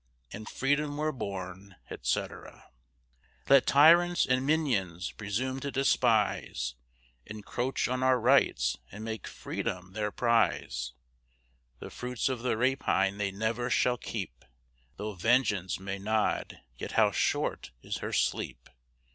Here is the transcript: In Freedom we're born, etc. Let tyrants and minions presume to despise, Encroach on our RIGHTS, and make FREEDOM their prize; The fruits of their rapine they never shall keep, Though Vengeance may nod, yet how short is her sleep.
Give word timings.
In 0.31 0.47
Freedom 0.47 0.97
we're 0.97 1.11
born, 1.11 1.75
etc. 1.91 2.71
Let 3.47 3.67
tyrants 3.67 4.25
and 4.25 4.43
minions 4.43 5.11
presume 5.11 5.59
to 5.59 5.69
despise, 5.69 6.73
Encroach 7.27 7.87
on 7.87 8.01
our 8.01 8.19
RIGHTS, 8.19 8.77
and 8.91 9.03
make 9.05 9.27
FREEDOM 9.27 9.93
their 9.93 10.09
prize; 10.11 10.93
The 11.77 11.91
fruits 11.91 12.29
of 12.29 12.41
their 12.41 12.57
rapine 12.57 13.19
they 13.19 13.29
never 13.31 13.69
shall 13.69 13.97
keep, 13.99 14.43
Though 14.97 15.13
Vengeance 15.13 15.79
may 15.79 15.99
nod, 15.99 16.57
yet 16.79 16.93
how 16.93 17.11
short 17.11 17.69
is 17.83 17.97
her 17.97 18.11
sleep. 18.11 18.71